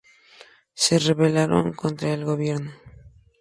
Se 0.73 0.97
rebelaron 0.97 1.73
contra 1.73 2.11
el 2.11 2.25
gobierno. 2.25 2.71